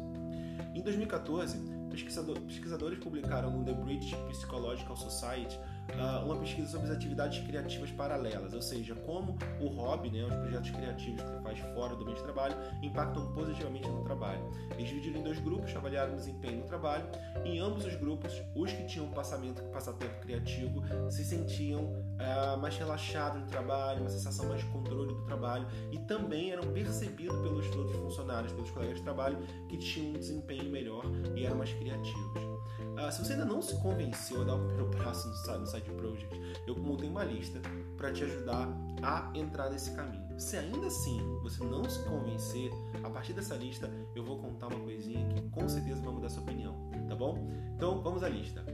Em 0.75 0.83
2014, 0.83 1.57
pesquisadores 1.89 2.99
publicaram 2.99 3.51
no 3.51 3.65
The 3.65 3.73
British 3.73 4.15
Psychological 4.29 4.95
Society 4.95 5.59
uh, 5.91 6.25
uma 6.25 6.37
pesquisa 6.37 6.69
sobre 6.69 6.91
as 6.91 6.97
atividades 6.97 7.45
criativas 7.47 7.91
paralelas, 7.91 8.53
ou 8.55 8.63
seja, 8.63 8.95
como 8.95 9.37
o 9.61 9.69
hobby, 9.69 10.11
né, 10.11 10.25
os 10.25 10.35
projetos 10.35 10.71
criativos 10.71 11.23
que 11.23 11.29
você 11.29 11.43
faz 11.43 11.59
fora 11.75 11.95
do 11.97 12.05
meio 12.05 12.17
de 12.17 12.23
trabalho, 12.23 12.57
impactam 12.83 13.33
positivamente 13.33 13.89
no 13.89 14.03
trabalho. 14.05 14.51
Eles 14.73 14.89
dividiram 14.89 15.21
em 15.21 15.23
dois 15.23 15.39
grupos, 15.39 15.75
avaliaram 15.75 16.13
o 16.13 16.17
desempenho 16.17 16.61
no 16.61 16.67
trabalho. 16.67 17.05
Em 17.45 17.59
ambos 17.59 17.85
os 17.85 17.95
grupos, 17.97 18.43
os 18.55 18.73
que 18.73 18.85
tinham 18.87 19.09
passamento, 19.11 19.63
passatempo 19.65 20.21
criativo 20.21 20.83
se 21.11 21.25
sentiam 21.25 21.85
uh, 21.85 22.59
mais 22.61 22.77
relaxados 22.77 23.41
no 23.41 23.47
trabalho, 23.47 24.01
uma 24.01 24.11
sensação 24.11 24.49
mais 24.49 24.61
de 24.61 24.67
controle 24.71 25.15
do 25.15 25.25
trabalho 25.25 25.67
e 25.91 25.99
também 25.99 26.51
eram 26.51 26.73
percebidos 26.73 27.37
pelos 27.41 27.67
outros 27.75 27.97
funcionários, 27.97 28.53
pelos 28.53 28.71
colegas 28.71 28.97
de 28.99 29.03
trabalho, 29.03 29.39
que 29.69 29.77
tinham 29.79 30.11
um 30.11 30.19
desempenho 30.19 30.71
melhor 30.71 31.05
e 31.35 31.45
eram 31.45 31.57
mais 31.57 31.73
criativos. 31.73 32.52
Uh, 33.03 33.11
se 33.11 33.25
você 33.25 33.33
ainda 33.33 33.45
não 33.45 33.61
se 33.61 33.75
convenceu 33.81 34.43
a 34.43 34.45
dar 34.45 34.55
o 34.55 34.59
primeiro 34.59 34.91
passo 35.03 35.29
no, 35.29 35.59
no 35.59 35.67
Side 35.67 35.91
Project, 35.91 36.41
eu 36.69 36.77
montei 36.77 37.09
uma 37.09 37.25
lista 37.25 37.61
para 37.97 38.13
te 38.13 38.23
ajudar 38.23 38.69
a 39.03 39.29
entrar 39.35 39.71
nesse 39.71 39.91
caminho. 39.91 40.39
Se 40.39 40.57
ainda 40.57 40.87
assim 40.87 41.21
você 41.43 41.65
não 41.65 41.83
se 41.89 41.99
convencer, 42.05 42.71
a 43.03 43.11
partir 43.11 43.33
dessa 43.33 43.57
lista 43.57 43.91
eu 44.15 44.25
vou 44.25 44.39
contar 44.39 44.69
uma 44.69 44.79
coisinha 44.81 45.27
que 45.35 45.43
com 45.51 45.69
certeza 45.69 46.01
vai 46.01 46.15
mudar 46.15 46.29
sua 46.29 46.45
opinião, 46.45 46.77
tá 47.09 47.17
bom? 47.17 47.51
Então 47.75 48.01
vamos 48.03 48.23
à 48.23 48.29
lista. 48.29 48.65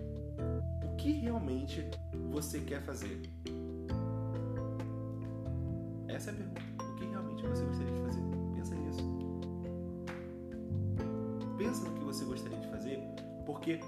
O 0.85 0.97
que 0.97 1.13
realmente 1.13 1.89
você 2.31 2.61
quer 2.61 2.83
fazer? 2.83 3.23
Essa 6.09 6.31
é 6.31 6.35
a 6.35 6.37
pergunta. 6.37 6.63
O 6.83 6.95
que 6.97 7.07
realmente 7.07 7.43
você 7.47 7.65
gostaria 7.65 7.95
de 7.95 8.01
fazer? 8.01 8.23
Pensa 8.55 8.75
nisso. 8.75 9.01
Pensa 11.57 11.89
no 11.89 11.95
que 11.95 12.05
você 12.05 12.25
gostaria 12.27 12.59
de 12.59 12.69
fazer, 12.69 12.99
porque 13.47 13.81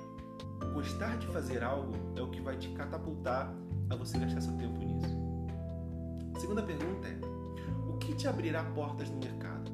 gostar 0.73 1.17
de 1.19 1.26
fazer 1.29 1.62
algo 1.62 1.93
é 2.17 2.23
o 2.23 2.31
que 2.31 2.40
vai 2.40 2.57
te 2.57 2.69
catapultar 2.71 3.52
a 3.88 3.97
você 3.97 4.19
gastar 4.19 4.40
seu 4.40 4.57
tempo 4.57 4.79
nisso. 4.79 5.17
A 6.35 6.38
segunda 6.38 6.62
pergunta 6.62 7.09
é: 7.09 7.19
o 7.88 7.99
que 7.99 8.14
te 8.14 8.29
abrirá 8.29 8.62
portas 8.64 9.11
no 9.11 9.19
mercado? 9.19 9.71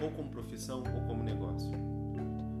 Ou 0.00 0.10
como 0.10 0.28
profissão 0.30 0.78
ou 0.78 1.02
como 1.06 1.22
negócio? 1.22 1.70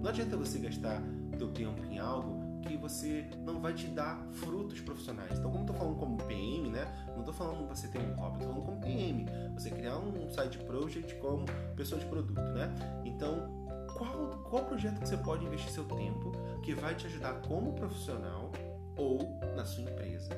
Não 0.00 0.08
adianta 0.08 0.36
você 0.36 0.58
gastar 0.58 1.02
seu 1.36 1.48
tempo 1.48 1.84
em 1.84 1.98
algo 1.98 2.44
que 2.62 2.76
você 2.76 3.28
não 3.44 3.60
vai 3.60 3.74
te 3.74 3.86
dar 3.88 4.26
frutos 4.32 4.80
profissionais. 4.80 5.38
Então, 5.38 5.50
como 5.50 5.64
eu 5.64 5.66
tô 5.66 5.74
falando 5.74 5.96
como 5.96 6.16
PM, 6.24 6.70
né? 6.70 6.86
Não 7.08 7.20
estou 7.20 7.34
falando 7.34 7.68
você 7.68 7.88
ter 7.88 7.98
um 7.98 8.14
hobby, 8.14 8.38
tô 8.38 8.44
falando 8.46 8.64
como 8.64 8.80
PM. 8.80 9.26
Você 9.54 9.70
criar 9.70 9.98
um 9.98 10.28
side 10.30 10.58
project 10.58 11.14
como 11.16 11.44
pessoa 11.76 12.00
de 12.00 12.06
produto, 12.06 12.40
né? 12.40 12.74
Então, 13.04 13.64
qual, 13.96 14.42
qual 14.48 14.64
projeto 14.64 15.00
que 15.00 15.08
você 15.08 15.16
pode 15.16 15.44
investir 15.44 15.70
seu 15.70 15.84
tempo 15.84 16.32
que 16.64 16.74
vai 16.74 16.94
te 16.94 17.06
ajudar 17.06 17.42
como 17.42 17.74
profissional 17.74 18.50
ou 18.96 19.38
na 19.54 19.64
sua 19.66 19.84
empresa. 19.84 20.30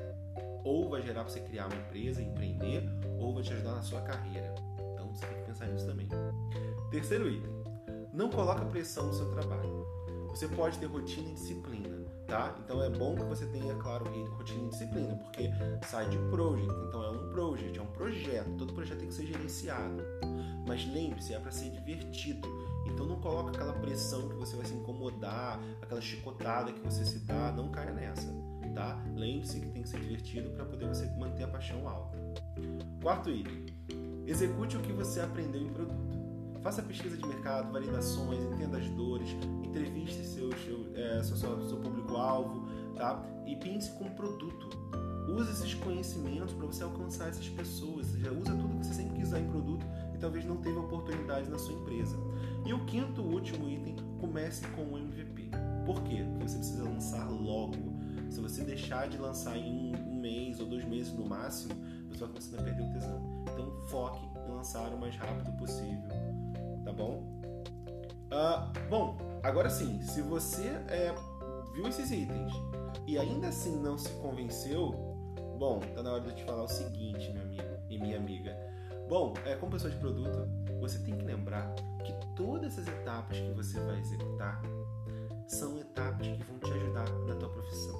Ou 0.63 0.89
vai 0.89 1.01
gerar 1.01 1.23
para 1.23 1.31
você 1.31 1.39
criar 1.39 1.67
uma 1.67 1.75
empresa, 1.77 2.21
empreender, 2.21 2.83
ou 3.17 3.33
vai 3.33 3.43
te 3.43 3.53
ajudar 3.53 3.75
na 3.75 3.81
sua 3.81 4.01
carreira. 4.01 4.53
Então 4.93 5.13
você 5.13 5.25
tem 5.25 5.37
que 5.37 5.43
pensar 5.45 5.67
nisso 5.67 5.85
também. 5.85 6.09
Terceiro 6.91 7.29
item: 7.29 7.49
não 8.11 8.29
coloca 8.29 8.65
pressão 8.65 9.07
no 9.07 9.13
seu 9.13 9.31
trabalho. 9.31 9.87
Você 10.27 10.47
pode 10.49 10.77
ter 10.77 10.85
rotina 10.85 11.29
e 11.29 11.33
disciplina, 11.33 12.05
tá? 12.27 12.55
Então 12.59 12.83
é 12.83 12.89
bom 12.89 13.15
que 13.15 13.23
você 13.23 13.45
tenha, 13.47 13.73
claro, 13.75 14.05
rotina 14.37 14.67
e 14.67 14.69
disciplina, 14.69 15.15
porque 15.15 15.49
sai 15.87 16.07
de 16.09 16.17
project, 16.29 16.71
então 16.87 17.03
é 17.03 17.09
um 17.09 17.29
project, 17.31 17.79
é 17.79 17.81
um 17.81 17.87
projeto. 17.87 18.49
Todo 18.57 18.73
projeto 18.73 18.99
tem 18.99 19.07
que 19.07 19.13
ser 19.13 19.25
gerenciado. 19.25 20.03
Mas 20.67 20.85
lembre-se, 20.85 21.33
é 21.33 21.39
para 21.39 21.51
ser 21.51 21.69
divertido. 21.69 22.47
Então 22.87 23.05
não 23.05 23.19
coloca 23.19 23.51
aquela 23.51 23.73
pressão 23.73 24.27
que 24.29 24.35
você 24.35 24.55
vai 24.55 24.65
se 24.65 24.73
incomodar, 24.73 25.59
aquela 25.81 26.01
chicotada 26.01 26.71
que 26.71 26.79
você 26.79 27.05
se 27.05 27.19
dá, 27.19 27.51
não 27.51 27.69
caia 27.69 27.91
nessa, 27.91 28.27
tá? 28.73 29.03
Lembre-se 29.15 29.59
que 29.59 29.69
tem 29.69 29.83
que 29.83 29.89
ser 29.89 29.99
divertido 29.99 30.49
para 30.51 30.65
poder 30.65 30.87
você 30.87 31.05
manter 31.17 31.43
a 31.43 31.47
paixão 31.47 31.87
alta. 31.87 32.17
Quarto 33.01 33.29
item: 33.29 33.65
execute 34.25 34.77
o 34.77 34.81
que 34.81 34.91
você 34.93 35.19
aprendeu 35.19 35.61
em 35.61 35.69
produto. 35.69 36.17
Faça 36.61 36.81
pesquisa 36.81 37.15
de 37.15 37.25
mercado, 37.25 37.71
validações, 37.71 38.43
entenda 38.43 38.77
as 38.77 38.89
dores, 38.89 39.29
entreviste 39.63 40.25
seu, 40.25 40.51
seu, 40.57 40.91
é, 40.95 41.23
seu, 41.23 41.37
seu 41.37 41.77
público-alvo, 41.77 42.67
tá? 42.95 43.23
E 43.45 43.55
pense 43.55 43.91
com 43.91 44.09
produto. 44.09 44.69
Use 45.29 45.51
esses 45.51 45.73
conhecimentos 45.75 46.53
para 46.53 46.65
você 46.65 46.83
alcançar 46.83 47.29
essas 47.29 47.47
pessoas. 47.49 48.07
Ou 48.07 48.13
seja, 48.13 48.31
usa 48.31 48.55
tudo 48.55 48.79
que 48.79 48.85
você 48.85 48.93
sempre 48.93 49.15
quis 49.15 49.27
usar 49.27 49.39
em 49.39 49.47
produto 49.49 49.85
talvez 50.17 50.45
não 50.45 50.57
teve 50.57 50.77
oportunidade 50.77 51.49
na 51.49 51.57
sua 51.57 51.73
empresa. 51.73 52.17
E 52.65 52.73
o 52.73 52.85
quinto, 52.85 53.21
último 53.21 53.69
item, 53.69 53.95
comece 54.19 54.67
com 54.69 54.83
o 54.83 54.97
MVP. 54.97 55.49
Por 55.85 56.03
quê? 56.03 56.25
Porque 56.31 56.49
você 56.49 56.57
precisa 56.57 56.83
lançar 56.83 57.29
logo. 57.29 57.75
Se 58.29 58.41
você 58.41 58.63
deixar 58.63 59.07
de 59.07 59.17
lançar 59.17 59.57
em 59.57 59.95
um 59.95 60.19
mês 60.19 60.59
ou 60.59 60.65
dois 60.65 60.83
meses 60.83 61.13
no 61.13 61.25
máximo, 61.25 61.73
você 62.09 62.19
vai 62.19 62.29
começando 62.29 62.59
a 62.59 62.63
perder 62.63 62.83
o 62.83 62.91
tesão. 62.91 63.45
Então 63.53 63.71
foque 63.87 64.19
em 64.45 64.51
lançar 64.51 64.93
o 64.93 64.99
mais 64.99 65.15
rápido 65.15 65.51
possível. 65.57 66.09
Tá 66.83 66.91
bom? 66.91 67.23
Uh, 68.27 68.89
bom, 68.89 69.17
agora 69.41 69.69
sim, 69.69 70.01
se 70.01 70.21
você 70.21 70.67
é, 70.89 71.15
viu 71.73 71.87
esses 71.87 72.11
itens 72.11 72.51
e 73.07 73.17
ainda 73.17 73.47
assim 73.47 73.81
não 73.81 73.97
se 73.97 74.09
convenceu, 74.15 74.91
bom, 75.57 75.79
tá 75.95 76.03
na 76.03 76.11
hora 76.11 76.21
de 76.21 76.29
eu 76.29 76.35
te 76.35 76.43
falar 76.43 76.63
o 76.63 76.67
seguinte, 76.67 77.31
meu 77.31 77.43
amigo 77.43 77.63
e 77.89 77.97
minha 77.97 78.17
amiga. 78.17 78.55
Bom, 79.07 79.33
é, 79.45 79.55
como 79.55 79.71
pessoa 79.71 79.89
de 79.89 79.97
produto, 79.97 80.49
você 80.81 80.99
tem 80.99 81.15
que 81.15 81.23
lembrar 81.23 81.73
que 82.03 82.13
todas 82.35 82.77
as 82.77 82.87
etapas 82.87 83.39
que 83.39 83.51
você 83.53 83.79
vai 83.79 83.99
executar 83.99 84.61
são 85.47 85.79
etapas 85.79 86.27
que 86.27 86.43
vão 86.43 86.59
te 86.59 86.71
ajudar 86.71 87.09
na 87.25 87.35
tua 87.35 87.47
profissão. 87.47 87.95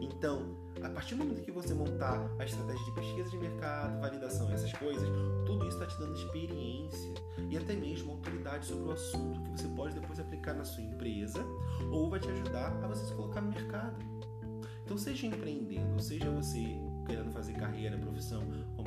Então, 0.00 0.56
a 0.82 0.88
partir 0.88 1.14
do 1.14 1.24
momento 1.24 1.40
que 1.42 1.52
você 1.52 1.72
montar 1.72 2.28
a 2.36 2.44
estratégia 2.44 2.84
de 2.84 2.92
pesquisa 2.92 3.30
de 3.30 3.38
mercado, 3.38 4.00
validação, 4.00 4.50
essas 4.50 4.72
coisas, 4.72 5.08
tudo 5.46 5.68
isso 5.68 5.80
está 5.80 5.86
te 5.86 5.98
dando 6.00 6.16
experiência 6.16 7.14
e 7.48 7.56
até 7.56 7.74
mesmo 7.74 8.12
autoridade 8.12 8.66
sobre 8.66 8.88
o 8.88 8.90
assunto 8.90 9.40
que 9.40 9.50
você 9.52 9.68
pode 9.68 9.94
depois 9.94 10.18
aplicar 10.18 10.54
na 10.54 10.64
sua 10.64 10.82
empresa 10.82 11.44
ou 11.92 12.10
vai 12.10 12.18
te 12.18 12.28
ajudar 12.28 12.72
a 12.82 12.88
você 12.88 13.06
se 13.06 13.14
colocar 13.14 13.40
no 13.40 13.50
mercado. 13.50 13.96
Então, 14.84 14.98
seja 14.98 15.28
empreendendo, 15.28 16.02
seja 16.02 16.28
você 16.30 16.76
querendo 17.04 17.30
fazer 17.30 17.52
carreira, 17.54 17.96
profissão 17.98 18.42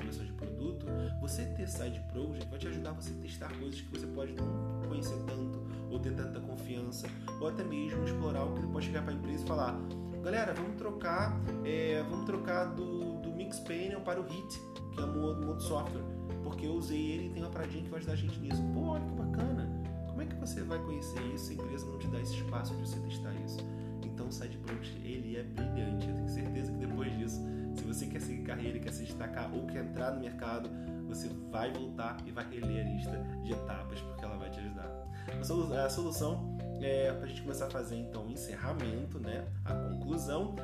pessoa 0.07 0.25
de 0.25 0.31
produto, 0.33 0.85
você 1.19 1.45
ter 1.45 1.67
side 1.67 1.99
project 2.11 2.49
vai 2.49 2.57
te 2.57 2.67
ajudar 2.67 2.91
a 2.91 2.93
você 2.93 3.11
testar 3.15 3.49
coisas 3.59 3.81
que 3.81 3.91
você 3.91 4.07
pode 4.07 4.33
não 4.33 4.81
conhecer 4.87 5.17
tanto, 5.25 5.61
ou 5.91 5.99
ter 5.99 6.13
tanta 6.13 6.39
confiança, 6.39 7.07
ou 7.41 7.47
até 7.47 7.63
mesmo 7.63 8.03
explorar 8.05 8.45
o 8.45 8.55
que 8.55 8.65
pode 8.67 8.85
chegar 8.85 9.03
para 9.03 9.11
a 9.11 9.15
empresa 9.15 9.43
e 9.43 9.47
falar: 9.47 9.77
galera, 10.23 10.53
vamos 10.53 10.77
trocar, 10.77 11.37
é, 11.65 12.03
vamos 12.09 12.25
trocar 12.25 12.65
do, 12.65 13.19
do 13.19 13.31
Mixpanel 13.31 14.01
para 14.01 14.19
o 14.19 14.23
Hit, 14.23 14.61
que 14.93 15.01
é 15.01 15.03
o 15.03 15.07
modo, 15.07 15.45
modo 15.45 15.61
software, 15.61 16.03
porque 16.43 16.65
eu 16.65 16.73
usei 16.73 17.11
ele 17.11 17.27
e 17.27 17.29
tem 17.31 17.43
uma 17.43 17.51
paradinha 17.51 17.83
que 17.83 17.89
vai 17.89 17.99
ajudar 17.99 18.13
a 18.13 18.17
gente 18.17 18.39
nisso. 18.39 18.63
Pô, 18.73 18.87
olha 18.91 19.05
que 19.05 19.13
bacana! 19.13 19.67
Como 20.07 20.21
é 20.21 20.25
que 20.25 20.35
você 20.35 20.63
vai 20.63 20.79
conhecer 20.79 21.21
isso 21.33 21.45
se 21.45 21.51
a 21.51 21.55
empresa 21.55 21.85
não 21.85 21.99
te 21.99 22.07
dá 22.07 22.19
esse 22.19 22.33
espaço 22.33 22.73
de 22.73 22.81
você 22.81 22.99
testar? 23.01 23.33
Então 24.17 24.29
o 24.29 24.63
Project, 24.63 24.97
ele 25.05 25.37
é 25.37 25.43
brilhante. 25.43 26.07
Eu 26.07 26.15
tenho 26.15 26.27
certeza 26.27 26.71
que 26.71 26.79
depois 26.79 27.15
disso, 27.19 27.39
se 27.75 27.83
você 27.83 28.07
quer 28.07 28.19
seguir 28.19 28.41
carreira, 28.41 28.79
quer 28.79 28.91
se 28.91 29.03
destacar 29.03 29.53
ou 29.53 29.67
quer 29.67 29.85
entrar 29.85 30.11
no 30.15 30.21
mercado, 30.21 30.69
você 31.07 31.29
vai 31.51 31.71
voltar 31.71 32.17
e 32.25 32.31
vai 32.31 32.49
reler 32.49 32.85
a 32.85 32.89
lista 32.89 33.23
de 33.43 33.53
etapas, 33.53 34.01
porque 34.01 34.25
ela 34.25 34.35
vai 34.37 34.49
te 34.49 34.59
ajudar. 34.59 34.91
A 35.85 35.89
solução 35.89 36.57
é, 36.81 37.11
para 37.11 37.25
a 37.25 37.27
gente 37.27 37.43
começar 37.43 37.67
a 37.67 37.69
fazer 37.69 37.95
então 37.95 38.25
o 38.25 38.31
encerramento, 38.31 39.19
né, 39.19 39.45
a 39.63 39.73
conclusão, 39.73 40.55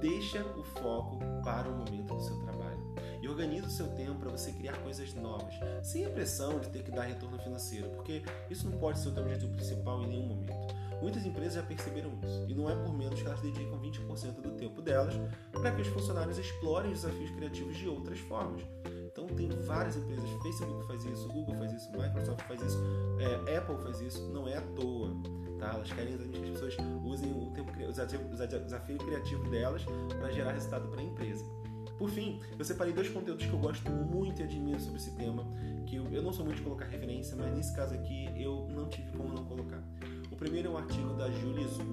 deixa 0.00 0.42
o 0.42 0.62
foco 0.62 1.18
para 1.42 1.68
o 1.68 1.76
momento 1.76 2.14
do 2.14 2.22
seu 2.22 2.38
trabalho 2.40 2.94
e 3.20 3.28
organize 3.28 3.66
o 3.66 3.70
seu 3.70 3.88
tempo 3.88 4.14
para 4.14 4.30
você 4.30 4.50
criar 4.52 4.76
coisas 4.78 5.12
novas, 5.14 5.54
sem 5.82 6.06
a 6.06 6.10
pressão 6.10 6.58
de 6.58 6.68
ter 6.70 6.82
que 6.82 6.90
dar 6.90 7.02
retorno 7.02 7.38
financeiro, 7.38 7.90
porque 7.90 8.22
isso 8.50 8.68
não 8.68 8.78
pode 8.78 8.98
ser 8.98 9.08
o 9.08 9.12
teu 9.12 9.22
objetivo 9.22 9.52
principal 9.52 10.02
em 10.02 10.06
nenhum 10.08 10.26
momento. 10.26 10.83
Muitas 11.00 11.24
empresas 11.24 11.54
já 11.54 11.62
perceberam 11.62 12.12
isso, 12.22 12.44
e 12.48 12.54
não 12.54 12.68
é 12.68 12.74
por 12.74 12.92
menos 12.96 13.20
que 13.20 13.26
elas 13.26 13.40
dedicam 13.40 13.78
20% 13.80 14.40
do 14.40 14.50
tempo 14.52 14.80
delas 14.80 15.14
para 15.52 15.72
que 15.72 15.82
os 15.82 15.88
funcionários 15.88 16.38
explorem 16.38 16.92
os 16.92 17.02
desafios 17.02 17.30
criativos 17.30 17.76
de 17.76 17.88
outras 17.88 18.18
formas. 18.20 18.62
Então 19.06 19.26
tem 19.28 19.48
várias 19.48 19.96
empresas, 19.96 20.28
Facebook 20.42 20.86
faz 20.86 21.04
isso, 21.04 21.28
Google 21.28 21.54
faz 21.54 21.72
isso, 21.72 21.90
Microsoft 21.92 22.42
faz 22.46 22.60
isso, 22.62 22.78
é, 23.20 23.56
Apple 23.56 23.76
faz 23.76 24.00
isso, 24.00 24.20
não 24.32 24.48
é 24.48 24.56
à 24.56 24.60
toa. 24.60 25.10
Tá? 25.58 25.70
Elas 25.74 25.92
querem 25.92 26.18
que 26.18 26.36
as 26.36 26.50
pessoas 26.50 26.76
usem 27.04 27.30
o, 27.30 27.50
tempo, 27.52 27.72
desafio 28.64 28.98
criativo 28.98 29.48
delas 29.50 29.84
para 30.18 30.30
gerar 30.32 30.52
resultado 30.52 30.88
para 30.88 31.00
a 31.00 31.04
empresa. 31.04 31.44
Por 31.98 32.10
fim, 32.10 32.40
eu 32.58 32.64
separei 32.64 32.92
dois 32.92 33.08
conteúdos 33.08 33.46
que 33.46 33.52
eu 33.52 33.58
gosto 33.58 33.88
muito 33.88 34.40
e 34.40 34.44
admiro 34.44 34.80
sobre 34.80 34.98
esse 34.98 35.12
tema, 35.12 35.46
que 35.86 35.96
eu, 35.96 36.06
eu 36.10 36.22
não 36.22 36.32
sou 36.32 36.44
muito 36.44 36.58
de 36.58 36.64
colocar 36.64 36.86
referência, 36.86 37.36
mas 37.36 37.54
nesse 37.54 37.74
caso 37.74 37.94
aqui 37.94 38.28
eu 38.36 38.66
não 38.68 38.88
tive 38.88 39.12
como 39.12 39.32
não 39.32 39.44
colocar. 39.44 39.82
O 40.34 40.36
primeiro 40.36 40.66
é 40.66 40.70
um 40.72 40.76
artigo 40.76 41.14
da 41.14 41.30
Julie 41.30 41.64
Zhu. 41.68 41.84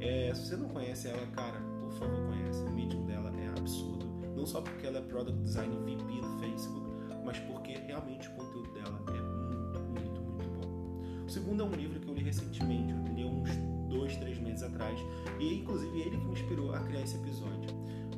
É, 0.00 0.32
se 0.34 0.46
você 0.46 0.56
não 0.56 0.66
conhece 0.70 1.08
ela, 1.08 1.26
cara, 1.26 1.60
por 1.78 1.92
favor, 1.92 2.26
conhece. 2.26 2.62
O 2.62 2.70
medium 2.70 3.04
dela 3.04 3.30
é 3.38 3.48
absurdo. 3.48 4.06
Não 4.34 4.46
só 4.46 4.62
porque 4.62 4.86
ela 4.86 4.96
é 4.96 5.02
Product 5.02 5.38
Design 5.42 5.76
VP 5.76 6.22
do 6.22 6.40
Facebook, 6.40 6.86
mas 7.22 7.38
porque 7.40 7.72
realmente 7.72 8.28
o 8.28 8.30
conteúdo 8.32 8.72
dela 8.72 8.98
é 9.08 9.20
muito, 9.20 9.78
muito, 9.90 10.20
muito 10.22 10.66
bom. 10.66 11.24
O 11.26 11.28
segundo 11.28 11.64
é 11.64 11.66
um 11.66 11.72
livro 11.72 12.00
que 12.00 12.08
eu 12.08 12.14
li 12.14 12.22
recentemente, 12.22 12.94
eu 12.94 13.14
li 13.14 13.24
uns 13.26 13.50
dois, 13.90 14.16
três 14.16 14.38
meses 14.38 14.62
atrás, 14.62 14.98
e 15.38 15.58
inclusive 15.58 16.00
ele 16.00 16.16
que 16.16 16.24
me 16.24 16.32
inspirou 16.32 16.74
a 16.74 16.80
criar 16.80 17.02
esse 17.02 17.16
episódio, 17.16 17.68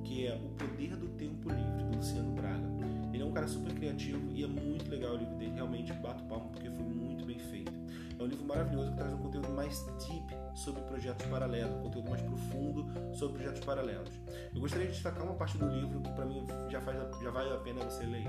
que 0.04 0.24
é 0.24 0.36
O 0.36 0.50
Poder 0.50 0.96
do 0.96 1.08
Tempo 1.18 1.48
Livre, 1.48 1.63
cara 3.34 3.48
super 3.48 3.74
criativo 3.74 4.30
e 4.32 4.44
é 4.44 4.46
muito 4.46 4.88
legal 4.88 5.14
o 5.14 5.16
livro 5.16 5.34
dele, 5.34 5.52
realmente 5.54 5.92
bato 5.94 6.22
palmo 6.24 6.50
porque 6.50 6.70
foi 6.70 6.84
muito 6.84 7.26
bem 7.26 7.38
feito. 7.38 7.72
É 8.16 8.22
um 8.22 8.26
livro 8.26 8.46
maravilhoso 8.46 8.92
que 8.92 8.96
traz 8.96 9.12
um 9.12 9.18
conteúdo 9.18 9.48
mais 9.50 9.84
deep 10.06 10.36
sobre 10.54 10.80
projetos 10.82 11.26
paralelos, 11.26 11.74
um 11.74 11.82
conteúdo 11.82 12.10
mais 12.10 12.22
profundo 12.22 12.86
sobre 13.12 13.38
projetos 13.38 13.64
paralelos. 13.64 14.12
Eu 14.54 14.60
gostaria 14.60 14.86
de 14.86 14.92
destacar 14.92 15.24
uma 15.24 15.34
parte 15.34 15.58
do 15.58 15.68
livro 15.68 16.00
que 16.00 16.12
para 16.12 16.24
mim 16.24 16.46
já, 16.70 16.80
faz, 16.80 16.96
já 17.20 17.30
vale 17.30 17.52
a 17.52 17.56
pena 17.56 17.84
você 17.84 18.04
ler, 18.06 18.24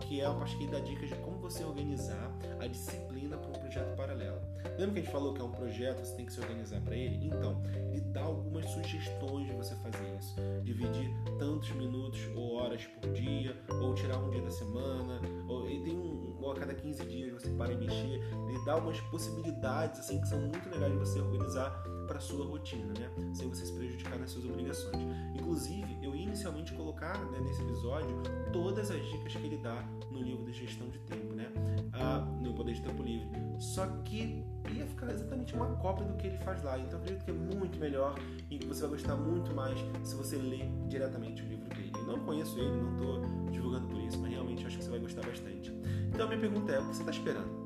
que 0.00 0.20
é 0.20 0.26
a 0.26 0.34
parte 0.34 0.58
que 0.58 0.66
dá 0.66 0.78
dicas 0.80 1.08
de 1.08 1.14
como 1.16 1.38
você 1.38 1.64
organizar 1.64 2.30
a 2.60 2.66
disciplina 2.66 3.38
para 3.38 3.48
um 3.48 3.63
projeto 3.74 3.96
paralelo. 3.96 4.40
Lembra 4.78 4.94
que 4.94 5.00
a 5.00 5.02
gente 5.02 5.12
falou 5.12 5.34
que 5.34 5.40
é 5.40 5.44
um 5.44 5.50
projeto, 5.50 6.04
você 6.04 6.16
tem 6.16 6.26
que 6.26 6.32
se 6.32 6.40
organizar 6.40 6.80
para 6.80 6.96
ele? 6.96 7.26
Então, 7.26 7.62
ele 7.90 8.00
dá 8.00 8.22
algumas 8.22 8.68
sugestões 8.70 9.46
de 9.46 9.52
você 9.52 9.74
fazer 9.76 10.16
isso. 10.18 10.36
Dividir 10.62 11.10
tantos 11.38 11.70
minutos 11.72 12.20
ou 12.34 12.54
horas 12.54 12.84
por 12.86 13.12
dia, 13.12 13.56
ou 13.82 13.94
tirar 13.94 14.18
um 14.18 14.30
dia 14.30 14.42
da 14.42 14.50
semana, 14.50 15.20
ou 15.48 15.68
ele 15.68 15.84
tem 15.84 15.96
um, 15.96 16.36
ou 16.40 16.52
a 16.52 16.54
cada 16.54 16.74
15 16.74 17.04
dias 17.06 17.32
você 17.32 17.50
para 17.50 17.72
e 17.72 17.76
mexer. 17.76 18.20
Ele 18.48 18.64
dá 18.64 18.74
algumas 18.74 19.00
possibilidades 19.02 20.00
assim 20.00 20.20
que 20.20 20.28
são 20.28 20.40
muito 20.40 20.68
legais 20.68 20.92
de 20.92 20.98
você 20.98 21.20
organizar 21.20 21.82
para 22.06 22.20
sua 22.20 22.46
rotina, 22.46 22.92
né? 22.98 23.10
Sem 23.32 23.48
você 23.48 23.66
se 23.66 23.72
prejudicar 23.72 24.18
nas 24.18 24.30
suas 24.30 24.44
obrigações. 24.44 24.96
Inclusive, 25.34 25.98
eu 26.02 26.14
ia 26.14 26.22
inicialmente 26.22 26.72
colocar 26.72 27.18
né, 27.30 27.40
nesse 27.40 27.62
episódio 27.62 28.22
todas 28.52 28.90
as 28.90 29.04
dicas 29.06 29.34
que 29.34 29.46
ele 29.46 29.58
dá 29.58 29.82
no 30.10 30.22
livro 30.22 30.44
de 30.44 30.52
gestão 30.52 30.88
de 30.88 30.98
tempo, 31.00 31.34
né? 31.34 31.50
Ah, 31.92 32.20
no 32.40 32.54
Poder 32.54 32.74
de 32.74 32.82
Tempo 32.82 33.02
Livre. 33.02 33.28
Só 33.58 33.86
que 34.04 34.44
ia 34.72 34.86
ficar 34.86 35.10
exatamente 35.10 35.54
uma 35.54 35.66
cópia 35.76 36.04
do 36.04 36.14
que 36.14 36.26
ele 36.26 36.38
faz 36.38 36.62
lá. 36.62 36.78
Então, 36.78 36.98
acredito 36.98 37.24
que 37.24 37.30
é 37.30 37.34
muito 37.34 37.78
melhor 37.78 38.14
e 38.50 38.58
que 38.58 38.66
você 38.66 38.82
vai 38.82 38.90
gostar 38.90 39.16
muito 39.16 39.54
mais 39.54 39.78
se 40.02 40.14
você 40.14 40.36
ler 40.36 40.68
diretamente 40.88 41.42
o 41.42 41.46
livro 41.46 41.68
dele. 41.68 41.92
Eu 41.96 42.04
não 42.04 42.24
conheço 42.24 42.58
ele, 42.58 42.70
não 42.70 42.92
estou 42.92 43.50
divulgando 43.50 43.88
por 43.88 44.00
isso, 44.00 44.18
mas 44.18 44.30
realmente 44.30 44.66
acho 44.66 44.78
que 44.78 44.84
você 44.84 44.90
vai 44.90 45.00
gostar 45.00 45.22
bastante. 45.22 45.72
Então, 46.08 46.26
a 46.26 46.28
minha 46.28 46.40
pergunta 46.40 46.72
é: 46.72 46.78
o 46.78 46.88
que 46.88 46.96
você 46.96 47.02
está 47.02 47.12
esperando? 47.12 47.64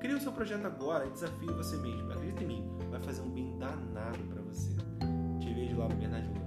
Crie 0.00 0.14
o 0.14 0.20
seu 0.20 0.30
projeto 0.30 0.64
agora 0.64 1.06
e 1.06 1.10
desafie 1.10 1.46
você 1.48 1.76
mesmo. 1.76 2.12
Acredite 2.12 2.44
em 2.44 2.46
mim, 2.46 2.70
vai 2.98 3.06
fazer 3.06 3.22
um 3.22 3.30
bem 3.30 3.56
danado 3.58 4.18
para 4.24 4.42
você. 4.42 4.70
Te 5.40 5.52
vejo 5.54 5.78
lá 5.78 5.88
no 5.88 5.96
Bernardinho 5.96 6.37